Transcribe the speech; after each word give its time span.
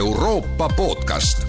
Euroopa 0.00 0.68
podcast. 0.68 1.46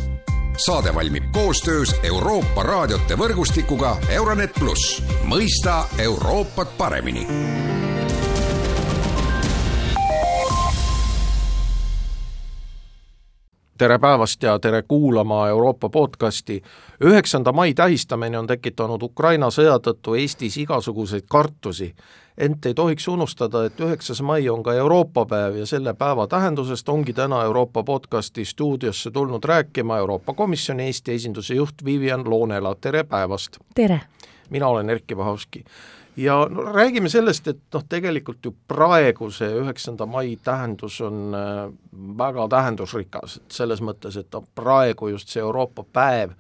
saade 0.58 0.96
valmib 0.96 1.24
koostöös 1.32 1.96
Euroopa 2.04 2.64
raadiote 2.64 3.16
võrgustikuga 3.18 3.96
Euronet 4.10 4.52
pluss, 4.60 5.00
mõista 5.24 5.86
Euroopat 5.98 6.78
paremini 6.78 7.28
tere 13.82 14.00
päevast 14.00 14.44
ja 14.44 14.60
tere 14.60 14.84
kuulama 14.88 15.48
Euroopa 15.48 15.90
podcasti. 15.90 16.62
üheksanda 17.04 17.52
mai 17.52 17.74
tähistamine 17.74 18.40
on 18.40 18.48
tekitanud 18.48 19.02
Ukraina 19.02 19.48
sõja 19.50 19.80
tõttu 19.82 20.14
Eestis 20.14 20.58
igasuguseid 20.58 21.24
kartusi. 21.30 21.96
ent 22.38 22.66
ei 22.66 22.74
tohiks 22.74 23.08
unustada, 23.08 23.66
et 23.66 23.80
üheksas 23.80 24.22
mai 24.22 24.50
on 24.50 24.64
ka 24.64 24.74
Euroopa 24.74 25.26
päev 25.26 25.56
ja 25.56 25.66
selle 25.66 25.94
päeva 25.94 26.28
tähendusest 26.28 26.90
ongi 26.90 27.14
täna 27.14 27.44
Euroopa 27.44 27.84
podcasti 27.84 28.46
stuudiosse 28.46 29.12
tulnud 29.12 29.44
rääkima 29.44 29.98
Euroopa 29.98 30.34
Komisjoni 30.34 30.84
Eesti 30.84 31.14
esinduse 31.14 31.54
juht 31.54 31.86
Vivian 31.86 32.30
Loonela, 32.30 32.76
tere 32.82 33.04
päevast! 33.04 33.58
tere! 33.76 34.02
mina 34.50 34.68
olen 34.68 34.90
Erkki 34.90 35.18
Vahovski 35.18 35.64
ja 36.18 36.48
no 36.50 36.66
räägime 36.74 37.10
sellest, 37.10 37.48
et 37.48 37.62
noh, 37.74 37.84
tegelikult 37.90 38.46
ju 38.46 38.54
praegu 38.68 39.30
see 39.32 39.52
üheksanda 39.62 40.06
mai 40.10 40.38
tähendus 40.44 41.00
on 41.02 41.36
äh, 41.36 41.70
väga 42.18 42.48
tähendusrikas, 42.52 43.38
et 43.38 43.62
selles 43.62 43.82
mõttes, 43.82 44.18
et 44.20 44.28
noh, 44.34 44.44
praegu 44.56 45.12
just 45.14 45.32
see 45.32 45.44
Euroopa 45.44 45.86
päev 45.94 46.36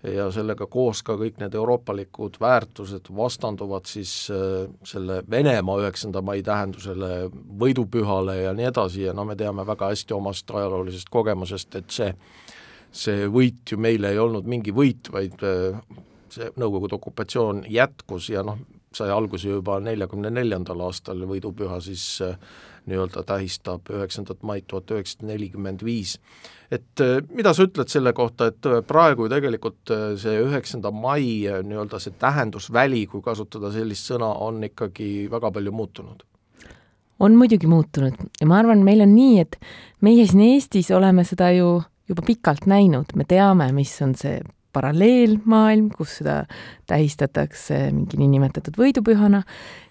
ja 0.00 0.30
sellega 0.32 0.64
koos 0.64 1.02
ka 1.04 1.18
kõik 1.20 1.42
need 1.42 1.54
euroopalikud 1.54 2.38
väärtused 2.40 3.10
vastanduvad 3.16 3.88
siis 3.90 4.14
äh, 4.32 4.70
selle 4.84 5.20
Venemaa 5.30 5.82
üheksanda 5.82 6.22
mai 6.24 6.40
tähendusele, 6.42 7.28
võidupühale 7.60 8.40
ja 8.42 8.54
nii 8.56 8.70
edasi 8.72 9.04
ja 9.08 9.16
no 9.16 9.28
me 9.28 9.36
teame 9.36 9.66
väga 9.68 9.92
hästi 9.92 10.16
omast 10.16 10.50
ajaloolisest 10.50 11.12
kogemusest, 11.12 11.76
et 11.76 11.92
see 11.92 12.14
see 12.90 13.26
võit 13.30 13.70
ju 13.70 13.78
meile 13.78 14.10
ei 14.10 14.18
olnud 14.18 14.48
mingi 14.50 14.72
võit, 14.74 15.10
vaid 15.12 15.42
äh, 15.46 15.78
see 16.30 16.50
Nõukogude 16.58 16.96
okupatsioon 16.98 17.64
jätkus 17.70 18.30
ja 18.30 18.42
noh, 18.46 18.58
sai 18.94 19.10
alguse 19.14 19.48
juba 19.48 19.78
neljakümne 19.82 20.32
neljandal 20.34 20.80
aastal, 20.88 21.22
võidupüha 21.30 21.78
siis 21.84 22.04
äh, 22.26 22.38
nii-öelda 22.90 23.22
tähistab 23.26 23.90
üheksandat 23.92 24.42
maid 24.46 24.66
tuhat 24.70 24.90
üheksasada 24.90 25.28
nelikümmend 25.30 25.84
viis. 25.86 26.16
et 26.70 27.02
äh, 27.04 27.20
mida 27.34 27.54
sa 27.54 27.68
ütled 27.68 27.92
selle 27.92 28.12
kohta, 28.12 28.50
et 28.50 28.66
äh, 28.66 28.80
praegu 28.86 29.28
ju 29.28 29.32
tegelikult 29.32 29.94
see 30.18 30.42
üheksanda 30.42 30.90
mai 30.90 31.46
nii-öelda 31.46 32.02
see 32.02 32.16
tähendusväli, 32.18 33.06
kui 33.06 33.22
kasutada 33.22 33.70
sellist 33.74 34.10
sõna, 34.10 34.32
on 34.42 34.64
ikkagi 34.66 35.28
väga 35.30 35.52
palju 35.54 35.72
muutunud? 35.72 36.26
on 37.20 37.36
muidugi 37.36 37.70
muutunud 37.70 38.16
ja 38.40 38.46
ma 38.48 38.58
arvan, 38.58 38.82
meil 38.82 39.04
on 39.06 39.14
nii, 39.14 39.38
et 39.44 39.60
meie 40.00 40.26
siin 40.26 40.48
Eestis 40.48 40.90
oleme 40.90 41.22
seda 41.28 41.52
ju 41.54 41.76
juba 42.10 42.26
pikalt 42.26 42.66
näinud, 42.66 43.14
me 43.14 43.22
teame, 43.28 43.70
mis 43.76 43.94
on 44.02 44.16
see 44.18 44.40
paralleelmaailm, 44.72 45.88
kus 45.96 46.20
seda 46.20 46.44
tähistatakse 46.90 47.78
mingi 47.94 48.18
niinimetatud 48.20 48.76
võidupühana 48.78 49.42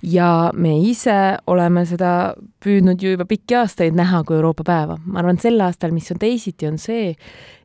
ja 0.03 0.51
me 0.55 0.75
ise 0.83 1.37
oleme 1.47 1.85
seda 1.89 2.33
püüdnud 2.63 3.01
ju 3.03 3.13
juba 3.15 3.27
pikki 3.29 3.59
aastaid 3.59 3.97
näha 3.97 4.23
kui 4.27 4.37
Euroopa 4.39 4.65
päeva. 4.67 4.99
ma 5.05 5.19
arvan, 5.19 5.39
sel 5.39 5.59
aastal, 5.63 5.91
mis 5.95 6.11
on 6.11 6.19
teisiti, 6.19 6.67
on 6.67 6.79
see, 6.81 7.13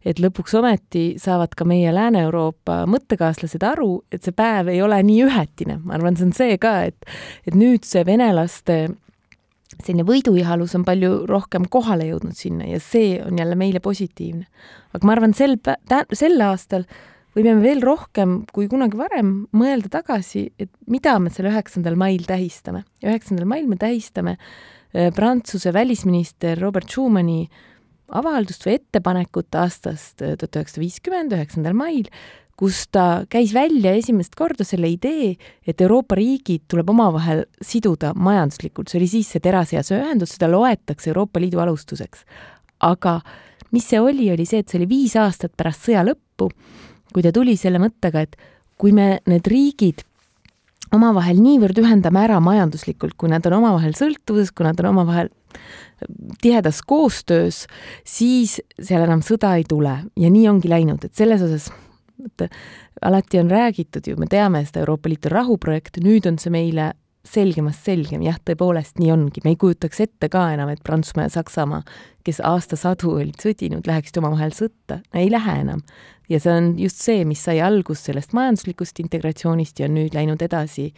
et 0.04 0.20
lõpuks 0.22 0.56
ometi 0.58 1.04
saavad 1.20 1.54
ka 1.56 1.66
meie 1.68 1.92
Lääne-Euroopa 1.94 2.82
mõttekaaslased 2.90 3.64
aru, 3.66 4.04
et 4.12 4.22
see 4.22 4.34
päev 4.36 4.70
ei 4.72 4.82
ole 4.82 5.00
nii 5.02 5.24
ühetine. 5.28 5.80
ma 5.84 5.98
arvan, 5.98 6.16
see 6.16 6.28
on 6.28 6.36
see 6.36 6.58
ka, 6.58 6.76
et, 6.90 7.14
et 7.46 7.58
nüüd 7.58 7.86
see 7.88 8.04
venelaste 8.06 8.84
selline 9.72 10.04
võiduihalus 10.06 10.74
on 10.78 10.84
palju 10.86 11.24
rohkem 11.30 11.66
kohale 11.72 12.06
jõudnud 12.10 12.36
sinna 12.38 12.68
ja 12.68 12.78
see 12.82 13.16
on 13.24 13.38
jälle 13.40 13.56
meile 13.58 13.80
positiivne. 13.84 14.46
aga 14.94 15.06
ma 15.06 15.16
arvan, 15.16 15.34
sel, 15.34 15.56
sel 16.12 16.40
aastal 16.44 16.86
võime 17.34 17.56
veel 17.62 17.82
rohkem 17.82 18.42
kui 18.54 18.68
kunagi 18.70 18.98
varem 18.98 19.34
mõelda 19.56 19.90
tagasi, 19.98 20.46
et 20.58 20.70
mida 20.86 21.16
me 21.18 21.32
selle 21.34 21.50
üheksandal 21.50 21.98
mail 21.98 22.24
tähistame. 22.28 22.84
üheksandal 23.02 23.48
mail 23.50 23.68
me 23.68 23.76
tähistame 23.80 24.36
äh, 24.38 25.10
Prantsuse 25.14 25.72
välisminister 25.74 26.60
Robert 26.60 26.90
Schumani 26.90 27.48
avaldust 28.14 28.66
või 28.66 28.78
ettepanekut 28.78 29.58
aastast 29.58 30.22
äh, 30.22 30.36
tuhat 30.38 30.60
üheksasada 30.60 30.84
viiskümmend, 30.84 31.34
üheksandal 31.34 31.76
mail, 31.76 32.10
kus 32.56 32.84
ta 32.94 33.24
käis 33.30 33.54
välja 33.54 33.94
esimest 33.98 34.36
korda 34.38 34.64
selle 34.66 34.88
idee, 34.92 35.34
et 35.66 35.80
Euroopa 35.80 36.14
riigid 36.18 36.64
tuleb 36.70 36.90
omavahel 36.90 37.44
siduda 37.62 38.12
majanduslikult, 38.14 38.88
see 38.88 39.00
oli 39.00 39.10
siis 39.10 39.32
see 39.34 39.42
terase 39.42 39.76
ja 39.76 39.82
söeühendus, 39.86 40.36
seda 40.36 40.50
loetakse 40.52 41.10
Euroopa 41.10 41.42
Liidu 41.42 41.62
alustuseks. 41.64 42.24
aga 42.80 43.20
mis 43.72 43.86
see 43.88 44.00
oli, 44.00 44.30
oli 44.32 44.46
see, 44.46 44.62
et 44.62 44.68
see 44.68 44.78
oli 44.78 44.88
viis 44.88 45.14
aastat 45.16 45.54
pärast 45.56 45.86
sõja 45.86 46.04
lõppu, 46.06 46.50
kui 47.14 47.22
ta 47.22 47.32
tuli 47.34 47.56
selle 47.56 47.80
mõttega, 47.82 48.22
et 48.22 48.36
kui 48.78 48.92
me 48.92 49.18
need 49.30 49.46
riigid 49.50 50.04
omavahel 50.94 51.40
niivõrd 51.42 51.78
ühendame 51.82 52.22
ära 52.22 52.40
majanduslikult, 52.44 53.16
kui 53.18 53.30
nad 53.32 53.46
on 53.48 53.58
omavahel 53.58 53.96
sõltuvuses, 53.98 54.52
kui 54.54 54.66
nad 54.66 54.78
on 54.82 54.92
omavahel 54.92 55.30
tihedas 56.42 56.82
koostöös, 56.86 57.64
siis 58.04 58.58
seal 58.78 59.06
enam 59.06 59.22
sõda 59.24 59.54
ei 59.58 59.64
tule. 59.68 59.96
Ja 60.20 60.30
nii 60.30 60.46
ongi 60.50 60.70
läinud, 60.70 61.06
et 61.06 61.14
selles 61.16 61.42
osas 61.42 61.70
et 62.24 62.46
alati 63.02 63.40
on 63.40 63.50
räägitud 63.50 64.06
ju, 64.06 64.16
me 64.18 64.26
teame 64.30 64.64
seda 64.66 64.84
Euroopa 64.84 65.10
Liidu 65.10 65.32
rahuprojekti, 65.32 66.04
nüüd 66.04 66.28
on 66.30 66.38
see 66.38 66.52
meile 66.54 66.92
selgemast 67.24 67.86
selgem, 67.86 68.22
jah, 68.24 68.36
tõepoolest 68.44 68.98
nii 69.00 69.10
ongi, 69.14 69.40
me 69.44 69.54
ei 69.54 69.60
kujutaks 69.60 70.02
ette 70.04 70.28
ka 70.32 70.44
enam, 70.52 70.68
et 70.72 70.82
Prantsusmaa 70.84 71.24
ja 71.26 71.32
Saksamaa, 71.38 71.80
kes 72.24 72.42
aastasadu 72.44 73.14
olid 73.16 73.40
sõdinud, 73.40 73.86
läheksid 73.88 74.20
omavahel 74.20 74.52
sõtta, 74.56 75.00
ei 75.16 75.30
lähe 75.32 75.60
enam. 75.64 75.80
ja 76.28 76.38
see 76.40 76.52
on 76.52 76.70
just 76.80 77.00
see, 77.04 77.24
mis 77.28 77.42
sai 77.44 77.58
algust 77.60 78.06
sellest 78.08 78.32
majanduslikust 78.32 79.00
integratsioonist 79.00 79.80
ja 79.80 79.88
on 79.88 79.96
nüüd 79.98 80.14
läinud 80.16 80.40
edasi 80.42 80.92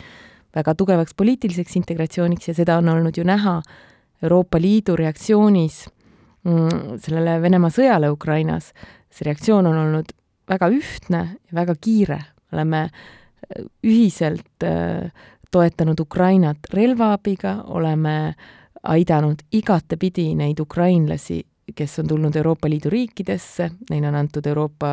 väga 0.55 0.75
tugevaks 0.75 1.15
poliitiliseks 1.19 1.77
integratsiooniks 1.77 2.49
ja 2.49 2.55
seda 2.55 2.77
on 2.79 2.89
olnud 2.89 3.17
ju 3.19 3.25
näha 3.27 3.61
Euroopa 4.23 4.61
Liidu 4.63 4.95
reaktsioonis 4.97 5.81
mm, 6.47 7.01
sellele 7.03 7.41
Venemaa 7.43 7.71
sõjale 7.75 8.11
Ukrainas. 8.11 8.73
see 9.11 9.27
reaktsioon 9.27 9.67
on 9.67 9.79
olnud 9.83 10.13
väga 10.49 10.69
ühtne 10.73 11.23
ja 11.49 11.57
väga 11.59 11.75
kiire, 11.81 12.21
oleme 12.53 12.87
äh, 12.87 13.65
ühiselt 13.85 14.65
äh, 14.65 15.11
toetanud 15.51 16.01
Ukrainat 16.01 16.71
relvaabiga, 16.75 17.63
oleme 17.67 18.35
aidanud 18.87 19.43
igatepidi 19.53 20.35
neid 20.39 20.61
ukrainlasi, 20.63 21.41
kes 21.75 21.99
on 21.99 22.11
tulnud 22.11 22.37
Euroopa 22.37 22.71
Liidu 22.71 22.91
riikidesse, 22.93 23.71
neile 23.91 24.13
on 24.13 24.19
antud 24.21 24.47
Euroopa 24.47 24.91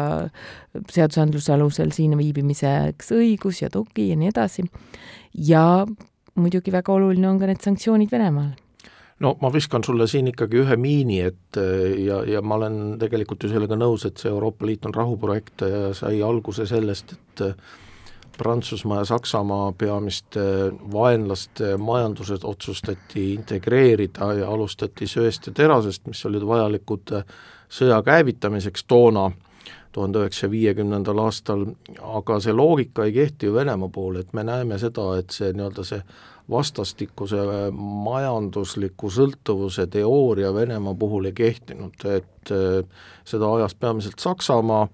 seadusandluse 0.90 1.54
alusel 1.54 1.94
siin 1.94 2.18
viibimiseks 2.18 3.14
õigus 3.14 3.62
ja 3.62 3.70
tugi 3.70 4.10
ja 4.10 4.18
nii 4.18 4.32
edasi. 4.34 4.66
ja 5.38 5.86
muidugi 6.36 6.72
väga 6.74 6.94
oluline 6.94 7.30
on 7.30 7.40
ka 7.40 7.50
need 7.50 7.62
sanktsioonid 7.62 8.12
Venemaal 8.12 8.54
no 9.20 9.36
ma 9.42 9.54
viskan 9.54 9.84
sulle 9.84 10.08
siin 10.08 10.28
ikkagi 10.32 10.64
ühe 10.64 10.76
miini, 10.80 11.22
et 11.22 11.62
ja, 12.06 12.24
ja 12.26 12.42
ma 12.42 12.58
olen 12.60 12.98
tegelikult 13.00 13.44
ju 13.44 13.54
sellega 13.54 13.78
nõus, 13.78 14.08
et 14.08 14.18
see 14.18 14.32
Euroopa 14.32 14.66
Liit 14.66 14.86
on 14.90 14.94
rahuprojekt 14.96 15.66
ja 15.70 15.94
sai 15.98 16.22
alguse 16.26 16.66
sellest, 16.70 17.14
et 17.14 17.46
Prantsusmaa 18.38 18.98
ja 18.98 19.06
Saksamaa 19.06 19.72
peamiste 19.78 20.40
vaenlaste 20.94 21.78
majandused 21.78 22.44
otsustati 22.44 23.34
integreerida 23.34 24.34
ja 24.34 24.50
alustati 24.50 25.08
söest 25.08 25.48
ja 25.48 25.54
terasest, 25.54 26.08
mis 26.10 26.26
olid 26.26 26.46
vajalikud 26.48 27.14
sõja 27.70 28.02
käivitamiseks 28.06 28.88
toona, 28.90 29.30
tuhande 29.94 30.24
üheksasaja 30.24 30.52
viiekümnendal 30.52 31.20
aastal, 31.24 31.66
aga 32.02 32.40
see 32.44 32.54
loogika 32.56 33.08
ei 33.08 33.14
kehti 33.16 33.50
ju 33.50 33.56
Venemaa 33.56 33.90
poole, 33.94 34.24
et 34.24 34.34
me 34.34 34.44
näeme 34.44 34.78
seda, 34.82 35.12
et 35.22 35.34
see 35.36 35.54
nii-öelda 35.54 35.86
see 35.88 36.02
vastastikuse 36.52 37.40
majandusliku 38.04 39.10
sõltuvuse 39.14 39.88
teooria 39.92 40.54
Venemaa 40.56 40.96
puhul 41.00 41.30
ei 41.30 41.38
kehtinud, 41.38 41.96
et 42.10 42.52
eh, 42.52 43.04
seda 43.26 43.52
ajas 43.58 43.76
peamiselt 43.80 44.20
Saksamaa, 44.20 44.88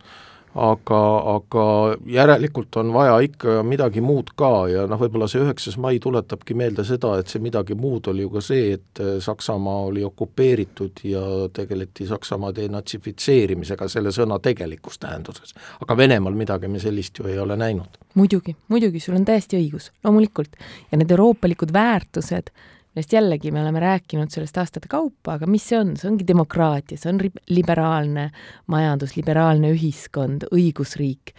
aga, 0.55 0.99
aga 1.35 1.65
järelikult 2.09 2.77
on 2.81 2.93
vaja 2.93 3.19
ikka 3.21 3.59
midagi 3.63 4.01
muud 4.01 4.31
ka 4.39 4.51
ja 4.71 4.85
noh, 4.89 4.99
võib-olla 5.01 5.27
see 5.29 5.43
üheksas 5.43 5.77
mai 5.81 5.99
tuletabki 6.01 6.57
meelde 6.57 6.85
seda, 6.87 7.15
et 7.19 7.29
see 7.29 7.41
midagi 7.43 7.77
muud 7.77 8.09
oli 8.09 8.25
ju 8.25 8.31
ka 8.33 8.43
see, 8.43 8.73
et 8.79 9.03
eh, 9.03 9.11
Saksamaa 9.21 9.83
oli 9.91 10.03
okupeeritud 10.07 11.03
ja 11.05 11.23
tegeleti 11.53 12.07
Saksamaa 12.09 12.53
denatsifitseerimisega 12.55 13.87
selle 13.91 14.13
sõna 14.15 14.39
tegelikus 14.41 14.97
tähenduses. 14.99 15.53
aga 15.79 15.97
Venemaal 15.97 16.33
midagi 16.33 16.67
me 16.67 16.81
sellist 16.81 17.19
ju 17.19 17.29
ei 17.29 17.39
ole 17.39 17.57
näinud. 17.57 18.01
muidugi, 18.15 18.55
muidugi, 18.67 18.99
sul 18.99 19.19
on 19.19 19.25
täiesti 19.25 19.59
õigus, 19.61 19.91
loomulikult. 20.03 20.57
ja 20.91 20.97
need 20.97 21.11
euroopalikud 21.11 21.73
väärtused, 21.73 22.49
millest 22.93 23.13
jällegi 23.13 23.51
me 23.53 23.61
oleme 23.61 23.79
rääkinud 23.83 24.31
sellest 24.33 24.57
aastate 24.57 24.89
kaupa, 24.89 25.37
aga 25.37 25.47
mis 25.47 25.67
see 25.69 25.79
on, 25.79 25.95
see 25.99 26.09
ongi 26.09 26.27
demokraatia, 26.27 26.97
see 26.97 27.11
on 27.11 27.21
liberaalne 27.53 28.29
majandus, 28.71 29.15
liberaalne 29.17 29.73
ühiskond, 29.75 30.47
õigusriik. 30.51 31.33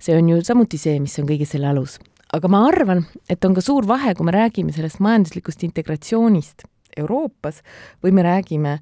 see 0.00 0.16
on 0.16 0.28
ju 0.28 0.40
samuti 0.44 0.78
see, 0.80 1.00
mis 1.00 1.18
on 1.20 1.28
kõige 1.28 1.48
selle 1.48 1.70
alus. 1.72 1.98
aga 2.32 2.48
ma 2.48 2.64
arvan, 2.68 3.04
et 3.28 3.44
on 3.44 3.54
ka 3.54 3.64
suur 3.64 3.86
vahe, 3.86 4.14
kui 4.14 4.26
me 4.26 4.36
räägime 4.36 4.72
sellest 4.72 5.00
majanduslikust 5.00 5.64
integratsioonist 5.64 6.66
Euroopas 6.96 7.62
või 8.02 8.12
me 8.12 8.22
räägime 8.26 8.78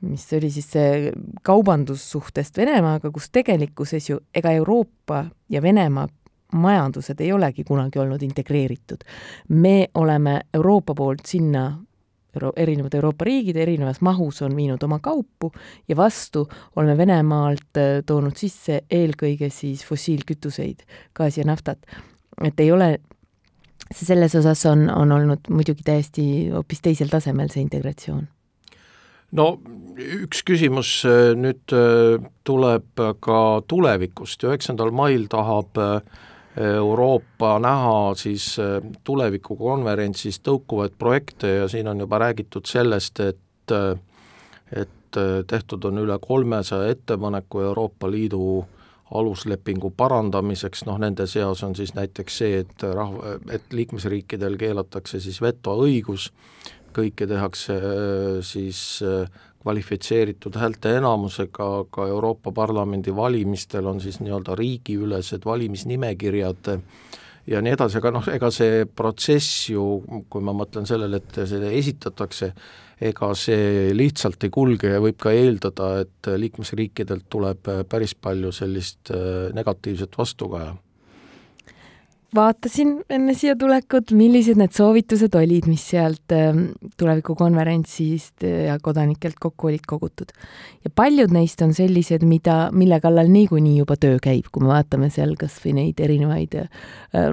mis 0.00 0.32
oli 0.32 0.50
siis 0.50 0.68
see 0.70 1.12
kaubandussuhtest 1.42 2.56
Venemaaga, 2.56 3.10
kus 3.10 3.30
tegelikkuses 3.34 4.10
ju 4.10 4.20
ega 4.34 4.52
Euroopa 4.54 5.24
ja 5.50 5.62
Venemaa 5.62 6.06
majandused 6.52 7.20
ei 7.20 7.32
olegi 7.32 7.64
kunagi 7.64 7.98
olnud 7.98 8.22
integreeritud. 8.22 9.04
me 9.48 9.88
oleme 9.94 10.40
Euroopa 10.54 10.94
poolt 10.94 11.26
sinna 11.26 11.78
Euro 12.36 12.52
erinevad 12.56 12.94
Euroopa 12.94 13.24
riigid 13.24 13.56
erinevas 13.56 14.00
mahus 14.00 14.42
on 14.42 14.56
viinud 14.56 14.82
oma 14.82 14.98
kaupu 14.98 15.52
ja 15.88 15.96
vastu 15.96 16.48
oleme 16.76 16.96
Venemaalt 16.96 17.76
äh, 17.76 18.02
toonud 18.06 18.36
sisse 18.36 18.82
eelkõige 18.90 19.50
siis 19.50 19.84
fossiilkütuseid, 19.84 20.84
gaasi 21.14 21.40
ja 21.40 21.46
naftat. 21.46 21.78
et 22.44 22.60
ei 22.60 22.72
ole, 22.72 22.98
selles 23.92 24.34
osas 24.34 24.66
on, 24.66 24.90
on 24.90 25.12
olnud 25.12 25.48
muidugi 25.50 25.82
täiesti 25.84 26.50
hoopis 26.50 26.80
teisel 26.80 27.08
tasemel, 27.08 27.48
see 27.48 27.62
integratsioon 27.62 28.28
no 29.36 29.48
üks 29.98 30.42
küsimus 30.46 31.02
äh, 31.08 31.34
nüüd 31.36 31.74
äh, 31.76 32.16
tuleb 32.48 33.02
ka 33.24 33.40
tulevikust, 33.68 34.44
üheksandal 34.46 34.92
mail 34.94 35.26
tahab 35.32 35.80
äh, 35.80 36.00
Euroopa 36.58 37.58
näha 37.62 38.14
siis 38.18 38.56
tulevikukonverentsis 39.04 40.40
tõukuvaid 40.42 40.96
projekte 40.98 41.52
ja 41.60 41.68
siin 41.68 41.88
on 41.88 42.00
juba 42.02 42.18
räägitud 42.18 42.66
sellest, 42.66 43.20
et 43.20 43.74
et 44.72 45.18
tehtud 45.46 45.84
on 45.84 46.00
üle 46.02 46.18
kolmesaja 46.20 46.90
ettepaneku 46.90 47.60
Euroopa 47.60 48.10
Liidu 48.10 48.64
aluslepingu 49.14 49.90
parandamiseks, 49.96 50.84
noh 50.88 50.98
nende 51.00 51.26
seas 51.26 51.62
on 51.64 51.76
siis 51.76 51.94
näiteks 51.96 52.38
see, 52.42 52.58
et 52.64 52.84
rahva, 52.94 53.38
et 53.52 53.72
liikmesriikidel 53.72 54.58
keelatakse 54.60 55.20
siis 55.24 55.40
vetoõigus 55.42 56.28
kõike 56.96 57.28
tehakse 57.30 57.76
äh, 57.78 58.40
siis 58.44 58.80
äh, 59.06 59.28
kvalifitseeritud 59.68 60.56
häälteenamusega, 60.56 61.68
ka 61.92 62.06
Euroopa 62.08 62.52
Parlamendi 62.52 63.12
valimistel 63.16 63.86
on 63.86 64.00
siis 64.00 64.16
nii-öelda 64.20 64.56
riigiülesed 64.56 65.44
valimisnimekirjad 65.44 66.70
ja 67.46 67.60
nii 67.60 67.74
edasi, 67.76 67.98
aga 68.00 68.12
noh, 68.16 68.28
ega 68.32 68.48
see 68.54 68.86
protsess 68.88 69.68
ju, 69.74 69.84
kui 70.32 70.44
ma 70.44 70.54
mõtlen 70.56 70.88
sellele, 70.88 71.20
et 71.20 71.40
see 71.50 71.72
esitatakse, 71.82 72.50
ega 73.10 73.30
see 73.36 73.92
lihtsalt 73.96 74.48
ei 74.48 74.54
kulge 74.56 74.94
ja 74.94 75.04
võib 75.04 75.20
ka 75.20 75.36
eeldada, 75.36 75.92
et 76.06 76.32
liikmesriikidelt 76.40 77.28
tuleb 77.28 77.68
päris 77.92 78.16
palju 78.16 78.52
sellist 78.56 79.12
äh, 79.12 79.50
negatiivset 79.56 80.16
vastukaja 80.16 80.72
vaatasin 82.34 82.90
enne 83.10 83.32
siia 83.36 83.54
tulekut, 83.56 84.12
millised 84.16 84.58
need 84.60 84.74
soovitused 84.76 85.34
olid, 85.38 85.68
mis 85.70 85.84
sealt 85.92 86.34
ähm, 86.34 86.64
tulevikukonverentsist 87.00 88.44
äh, 88.44 88.66
ja 88.66 88.76
kodanikelt 88.82 89.38
kokku 89.40 89.70
olid 89.70 89.86
kogutud. 89.88 90.34
ja 90.84 90.90
paljud 90.94 91.32
neist 91.32 91.62
on 91.64 91.72
sellised, 91.74 92.24
mida, 92.28 92.68
mille 92.72 93.00
kallal 93.00 93.30
niikuinii 93.32 93.78
juba 93.78 93.96
töö 93.96 94.18
käib, 94.22 94.50
kui 94.52 94.64
me 94.64 94.72
vaatame 94.74 95.10
seal 95.14 95.34
kas 95.40 95.56
või 95.64 95.74
neid 95.80 96.00
erinevaid 96.04 96.58
äh, 96.60 96.68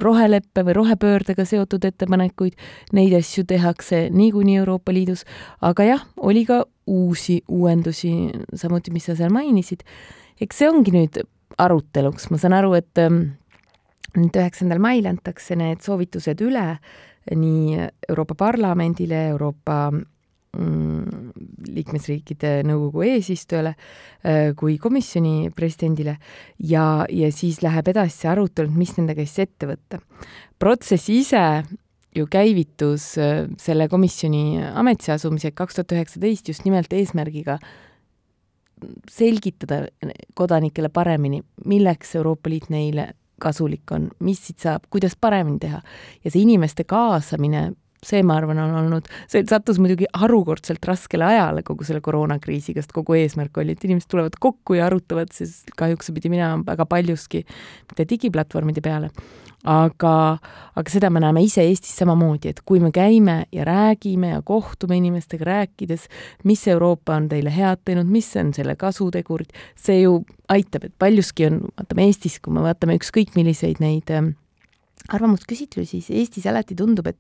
roheleppe 0.01 0.63
või 0.63 0.77
rohepöördega 0.79 1.45
seotud 1.45 1.85
ettepanekuid, 1.91 2.55
neid 2.95 3.19
asju 3.19 3.43
tehakse 3.47 4.07
niikuinii 4.15 4.61
Euroopa 4.63 4.95
Liidus, 4.95 5.25
aga 5.61 5.91
jah, 5.91 6.07
oli 6.17 6.45
ka 6.47 6.63
uusi 6.87 7.41
uuendusi, 7.51 8.13
samuti, 8.55 8.93
mis 8.95 9.09
sa 9.09 9.15
seal 9.17 9.33
mainisid. 9.33 9.83
eks 10.39 10.57
see 10.61 10.69
ongi 10.69 10.91
nüüd 10.95 11.25
aruteluks, 11.57 12.29
ma 12.31 12.39
saan 12.39 12.55
aru, 12.55 12.73
et 12.79 12.99
ähm, 12.99 13.35
nüüd 14.19 14.35
üheksandal 14.39 14.81
mail 14.83 15.07
antakse 15.09 15.57
need 15.59 15.83
soovitused 15.85 16.41
üle 16.45 16.65
nii 17.33 17.87
Euroopa 18.09 18.35
Parlamendile, 18.37 19.27
Euroopa 19.31 19.89
mm, 19.91 21.31
liikmesriikide 21.75 22.59
nõukogu 22.67 23.05
eesistujale 23.07 23.73
äh, 23.75 24.51
kui 24.57 24.77
komisjoni 24.81 25.49
presidendile 25.55 26.17
ja, 26.59 27.05
ja 27.09 27.31
siis 27.33 27.63
läheb 27.65 27.89
edasi 27.93 28.21
see 28.21 28.29
arutelu, 28.31 28.69
et 28.69 28.77
mis 28.83 28.93
nendega 28.99 29.25
siis 29.25 29.47
ette 29.47 29.71
võtta. 29.71 30.01
protsess 30.59 31.09
ise 31.09 31.41
ju 32.15 32.29
käivitus 32.31 33.15
äh, 33.17 33.49
selle 33.61 33.89
komisjoni 33.91 34.61
ametisse 34.73 35.17
asumisega 35.17 35.63
kaks 35.63 35.81
tuhat 35.81 35.97
üheksateist 35.97 36.53
just 36.53 36.65
nimelt 36.67 36.93
eesmärgiga 36.93 37.59
selgitada 39.09 39.85
kodanikele 40.35 40.89
paremini, 40.93 41.41
milleks 41.65 42.15
Euroopa 42.19 42.51
Liit 42.51 42.69
neile 42.69 43.13
kasulik 43.41 43.91
on, 43.91 44.09
mis 44.19 44.41
siit 44.47 44.59
saab, 44.63 44.85
kuidas 44.89 45.15
paremini 45.21 45.59
teha. 45.59 45.81
ja 46.23 46.31
see 46.31 46.41
inimeste 46.41 46.83
kaasamine, 46.83 47.71
see, 48.05 48.23
ma 48.25 48.37
arvan, 48.39 48.59
on 48.61 48.75
olnud, 48.83 49.09
see 49.31 49.45
sattus 49.49 49.79
muidugi 49.81 50.07
harukordselt 50.13 50.85
raskele 50.85 51.27
ajale 51.27 51.63
kogu 51.65 51.87
selle 51.87 52.03
koroonakriisiga, 52.05 52.83
sest 52.83 52.93
kogu 52.95 53.17
eesmärk 53.19 53.57
oli, 53.61 53.75
et 53.75 53.87
inimesed 53.87 54.11
tulevad 54.11 54.37
kokku 54.41 54.77
ja 54.79 54.87
arutavad, 54.89 55.33
siis 55.35 55.63
kahjuks 55.79 56.13
pidi 56.15 56.31
minema 56.33 56.61
väga 56.67 56.87
paljuski 56.89 57.43
mitte 57.89 58.07
digiplatvormide 58.09 58.83
peale, 58.85 59.11
aga, 59.65 60.13
aga 60.77 60.93
seda 60.93 61.09
me 61.13 61.21
näeme 61.23 61.43
ise 61.45 61.65
Eestis 61.65 61.95
samamoodi, 61.97 62.53
et 62.53 62.61
kui 62.67 62.79
me 62.83 62.91
käime 62.95 63.37
ja 63.55 63.65
räägime 63.67 64.35
ja 64.35 64.43
kohtume 64.45 64.99
inimestega 64.99 65.47
rääkides, 65.49 66.07
mis 66.45 66.67
Euroopa 66.71 67.17
on 67.17 67.29
teile 67.31 67.53
head 67.53 67.81
teinud, 67.85 68.09
mis 68.09 68.29
on 68.39 68.53
selle 68.55 68.77
kasutegurid, 68.79 69.53
see 69.75 70.03
ju 70.03 70.19
aitab, 70.53 70.89
et 70.89 70.95
paljuski 71.01 71.49
on, 71.49 71.61
vaatame 71.73 72.09
Eestis, 72.09 72.39
kui 72.39 72.53
me 72.53 72.65
vaatame 72.65 72.97
ükskõik 72.99 73.33
milliseid 73.37 73.81
neid 73.83 74.13
äh, 74.13 74.29
arvamusküsitlusi, 75.13 76.01
siis 76.01 76.13
Eestis 76.13 76.47
alati 76.49 76.77
tundub, 76.77 77.09
et 77.09 77.19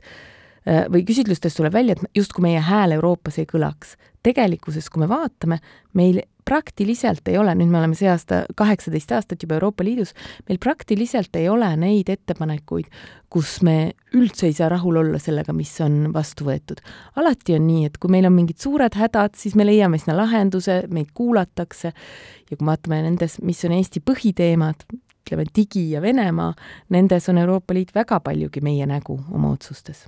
või 0.65 1.03
küsitlustest 1.05 1.59
tuleb 1.59 1.73
välja, 1.73 1.95
et 1.95 2.17
justkui 2.17 2.47
meie 2.47 2.61
hääl 2.63 2.97
Euroopas 2.97 3.39
ei 3.39 3.45
kõlaks. 3.49 3.95
tegelikkuses, 4.25 4.89
kui 4.89 5.03
me 5.03 5.09
vaatame, 5.09 5.59
meil 5.93 6.23
praktiliselt 6.45 7.27
ei 7.27 7.37
ole, 7.37 7.53
nüüd 7.57 7.69
me 7.69 7.77
oleme 7.77 7.97
see 7.97 8.07
aasta 8.09 8.43
kaheksateist 8.57 9.11
aastat 9.17 9.43
juba 9.43 9.57
Euroopa 9.57 9.83
Liidus, 9.85 10.13
meil 10.49 10.59
praktiliselt 10.61 11.35
ei 11.37 11.49
ole 11.49 11.71
neid 11.77 12.09
ettepanekuid, 12.09 12.89
kus 13.29 13.59
me 13.65 13.93
üldse 14.17 14.47
ei 14.49 14.55
saa 14.57 14.69
rahul 14.73 14.97
olla 15.01 15.19
sellega, 15.21 15.53
mis 15.53 15.73
on 15.85 16.11
vastu 16.13 16.45
võetud. 16.45 16.81
alati 17.15 17.57
on 17.57 17.67
nii, 17.67 17.85
et 17.89 17.97
kui 17.97 18.13
meil 18.13 18.29
on 18.29 18.33
mingid 18.37 18.61
suured 18.61 18.97
hädad, 18.97 19.37
siis 19.37 19.55
me 19.55 19.65
leiame 19.65 19.97
sinna 20.01 20.17
lahenduse, 20.21 20.83
meid 20.89 21.13
kuulatakse 21.13 21.93
ja 21.93 22.57
kui 22.57 22.63
me 22.63 22.73
vaatame 22.73 23.01
nendes, 23.05 23.39
mis 23.41 23.65
on 23.65 23.77
Eesti 23.77 24.01
põhiteemad, 24.05 24.85
ütleme 25.25 25.45
digi 25.55 25.89
ja 25.91 26.01
Venemaa, 26.01 26.53
nendes 26.89 27.29
on 27.29 27.41
Euroopa 27.41 27.73
Liit 27.73 27.95
väga 27.95 28.19
paljugi 28.19 28.61
meie 28.61 28.85
nägu 28.85 29.17
oma 29.33 29.53
otsustes 29.53 30.05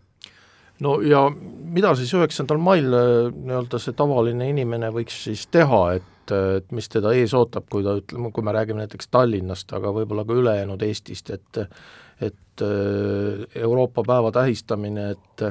no 0.84 1.00
ja 1.02 1.26
mida 1.32 1.96
siis 1.96 2.14
üheksandal 2.18 2.62
mail 2.62 2.94
äh, 2.94 3.32
nii-öelda 3.34 3.82
see 3.82 3.98
tavaline 3.98 4.52
inimene 4.54 4.92
võiks 4.96 5.24
siis 5.28 5.48
teha, 5.52 5.82
et 5.98 6.14
et, 6.28 6.58
et 6.58 6.72
mis 6.76 6.90
teda 6.90 7.14
ees 7.16 7.34
ootab, 7.38 7.68
kui 7.72 7.84
ta 7.86 7.98
ütleme, 8.00 8.32
kui 8.32 8.44
me 8.44 8.54
räägime 8.56 8.84
näiteks 8.84 9.10
Tallinnast, 9.12 9.72
aga 9.74 9.94
võib-olla 9.96 10.26
ka 10.28 10.36
ülejäänud 10.36 10.84
Eestist, 10.84 11.32
et 11.32 11.64
et 12.22 12.62
äh, 12.66 13.62
Euroopa 13.62 14.04
päeva 14.04 14.32
tähistamine, 14.34 15.12
et 15.12 15.44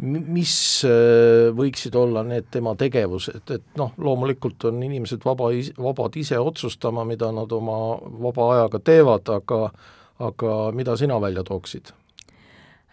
mis 0.00 0.54
äh, 0.88 1.52
võiksid 1.56 1.96
olla 1.96 2.22
need 2.24 2.48
tema 2.50 2.74
tegevused, 2.76 3.50
et 3.52 3.66
noh, 3.76 3.92
loomulikult 3.98 4.64
on 4.70 4.80
inimesed 4.82 5.24
vaba, 5.24 5.50
vabad 5.78 6.16
ise 6.16 6.38
otsustama, 6.40 7.04
mida 7.04 7.28
nad 7.32 7.52
oma 7.52 7.98
vaba 8.24 8.50
ajaga 8.54 8.80
teevad, 8.80 9.28
aga 9.40 9.68
aga 10.16 10.52
mida 10.72 10.94
sina 10.96 11.18
välja 11.20 11.44
tooksid 11.44 11.92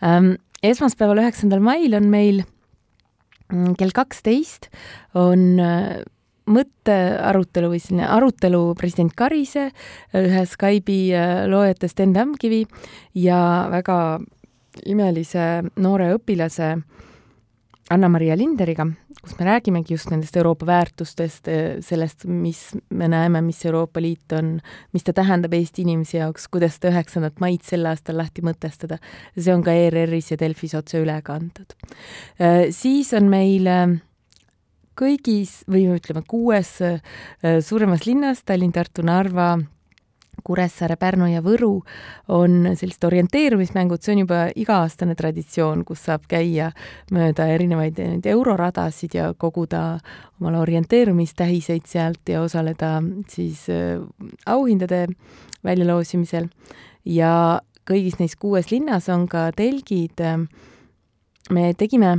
ähm,? 0.03 0.35
Esmaspäeval, 0.63 1.19
üheksandal 1.19 1.59
mail 1.63 1.95
on 1.97 2.05
meil 2.07 2.43
mm, 3.51 3.73
kell 3.79 3.91
kaksteist 3.95 4.69
on 5.19 5.59
äh, 5.59 6.03
mõttearutelu 6.47 7.71
või 7.73 7.81
selline 7.83 8.07
arutelu 8.07 8.61
president 8.79 9.11
Karise, 9.19 9.69
ühe 10.15 10.45
Skype'i 10.47 11.11
äh, 11.19 11.33
loojate 11.51 11.89
Sten 11.91 12.15
Tamkivi 12.15 12.63
ja 13.19 13.39
väga 13.73 13.97
imelise 14.89 15.65
noore 15.75 16.13
õpilase 16.15 16.77
Anna-Maria 17.91 18.35
Linderiga, 18.39 18.85
kus 19.19 19.33
me 19.35 19.45
räägimegi 19.45 19.91
just 19.91 20.07
nendest 20.11 20.37
Euroopa 20.39 20.65
väärtustest, 20.65 21.47
äh, 21.51 21.81
sellest, 21.83 22.23
mis 22.25 22.61
me 22.89 23.09
näeme, 23.11 23.41
mis 23.43 23.59
Euroopa 23.65 24.01
Liit 24.01 24.31
on, 24.31 24.61
mis 24.93 25.03
ta 25.03 25.13
tähendab 25.13 25.53
Eesti 25.53 25.83
inimese 25.83 26.21
jaoks, 26.21 26.47
kuidas 26.47 26.77
seda 26.77 26.93
üheksandat 26.93 27.43
maid 27.43 27.65
sel 27.67 27.85
aastal 27.89 28.17
lahti 28.21 28.41
mõtestada. 28.41 28.99
see 29.37 29.53
on 29.53 29.63
ka 29.63 29.71
ERR-is 29.71 30.31
ja 30.31 30.37
Delfis 30.39 30.75
otse 30.79 31.03
üle 31.03 31.19
kantud. 31.21 31.75
Äh, 32.39 32.71
siis 32.71 33.13
on 33.13 33.29
meil 33.29 33.67
kõigis 34.95 35.63
või 35.67 35.87
ütleme, 35.89 36.21
kuues 36.27 36.77
suuremas 37.41 38.05
linnas, 38.05 38.43
Tallinn, 38.45 38.71
Tartu, 38.71 39.01
Narva, 39.01 39.57
Kuressaare, 40.43 40.97
Pärnu 40.99 41.29
ja 41.31 41.41
Võru 41.45 41.71
on 42.33 42.69
sellised 42.75 43.05
orienteerumismängud, 43.07 44.01
see 44.03 44.15
on 44.15 44.23
juba 44.23 44.39
iga-aastane 44.59 45.15
traditsioon, 45.19 45.83
kus 45.87 46.03
saab 46.07 46.27
käia 46.31 46.71
mööda 47.13 47.47
erinevaid 47.53 47.99
neid 47.99 48.27
euroradasid 48.33 49.15
ja 49.17 49.31
koguda 49.33 49.83
omale 50.41 50.59
orienteerumistähiseid 50.63 51.87
sealt 51.89 52.29
ja 52.29 52.43
osaleda 52.43 52.97
siis 53.31 53.65
äh, 53.71 54.01
auhindade 54.45 55.07
väljaloosimisel. 55.63 56.49
ja 57.05 57.61
kõigis 57.89 58.19
neis 58.19 58.35
kuues 58.39 58.71
linnas 58.71 59.09
on 59.11 59.27
ka 59.27 59.51
telgid. 59.55 60.21
me 61.51 61.73
tegime 61.73 62.13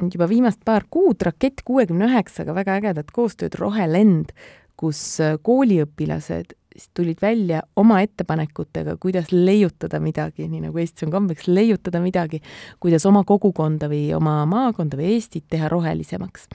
nüüd 0.00 0.16
juba 0.16 0.28
viimast 0.30 0.64
paar 0.64 0.86
kuud 0.90 1.20
Rakett 1.22 1.60
kuuekümne 1.64 2.08
üheksaga 2.08 2.54
väga 2.56 2.78
ägedat 2.80 3.10
koostööd 3.12 3.58
Rohelend, 3.60 4.32
kus 4.80 5.20
kooliõpilased 5.44 6.56
siis 6.80 6.90
tulid 6.96 7.20
välja 7.22 7.60
oma 7.76 8.00
ettepanekutega, 8.04 8.96
kuidas 9.00 9.30
leiutada 9.32 10.00
midagi, 10.00 10.46
nii 10.48 10.64
nagu 10.66 10.80
Eestis 10.80 11.04
on 11.06 11.12
kombeks, 11.12 11.48
leiutada 11.50 12.00
midagi, 12.00 12.40
kuidas 12.80 13.04
oma 13.08 13.22
kogukonda 13.28 13.90
või 13.90 14.08
oma 14.16 14.40
maakonda 14.48 14.98
või 14.98 15.12
Eestit 15.14 15.46
teha 15.52 15.68
rohelisemaks. 15.68 16.48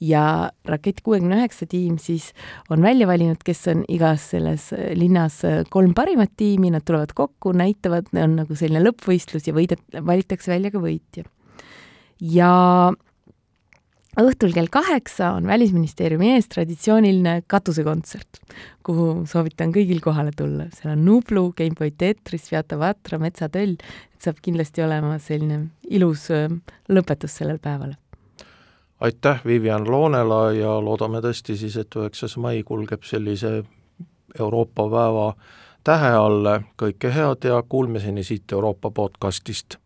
ja 0.00 0.50
Rakett 0.66 1.00
kuuekümne 1.02 1.40
üheksa 1.40 1.66
tiim 1.66 1.98
siis 1.98 2.32
on 2.70 2.82
välja 2.82 3.06
valinud, 3.06 3.40
kes 3.44 3.66
on 3.68 3.84
igas 3.88 4.30
selles 4.30 4.70
linnas 4.94 5.40
kolm 5.70 5.94
parimat 5.94 6.34
tiimi, 6.36 6.70
nad 6.70 6.86
tulevad 6.86 7.14
kokku, 7.14 7.52
näitavad, 7.52 8.10
on 8.14 8.38
nagu 8.42 8.54
selline 8.54 8.82
lõppvõistlus 8.84 9.46
ja 9.48 9.54
võidet-, 9.54 10.00
valitakse 10.06 10.52
välja 10.52 10.70
ka 10.74 10.82
võitja. 10.82 11.24
ja 12.20 12.52
õhtul 14.26 14.52
kell 14.54 14.70
kaheksa 14.72 15.32
on 15.36 15.46
Välisministeeriumi 15.46 16.32
ees 16.34 16.48
traditsiooniline 16.50 17.42
katusekontsert, 17.46 18.40
kuhu 18.86 19.24
soovitan 19.30 19.72
kõigil 19.74 20.00
kohale 20.02 20.32
tulla. 20.36 20.68
seal 20.74 20.94
on 20.96 21.04
Nublu, 21.06 21.52
Gameboy 21.56 21.92
Tetris, 21.98 22.48
Fiata 22.50 22.78
Vatra, 22.78 23.18
Metsatöll, 23.18 23.76
et 24.14 24.20
saab 24.22 24.40
kindlasti 24.42 24.82
olema 24.82 25.18
selline 25.22 25.68
ilus 25.90 26.28
lõpetus 26.88 27.38
sellele 27.38 27.58
päevale. 27.62 27.96
aitäh 29.00 29.44
Vivian 29.46 29.90
Loonela 29.90 30.52
ja 30.52 30.80
loodame 30.82 31.20
tõesti 31.22 31.56
siis, 31.56 31.76
et 31.76 31.94
üheksas 31.94 32.36
mai 32.36 32.62
kulgeb 32.62 33.02
sellise 33.02 33.62
Euroopa 34.38 34.88
päeva 34.90 35.34
tähe 35.84 36.10
all, 36.12 36.48
kõike 36.76 37.12
head 37.14 37.44
ja 37.44 37.62
kuulmiseni 37.62 38.24
siit 38.24 38.52
Euroopa 38.52 38.90
podcastist 38.90 39.78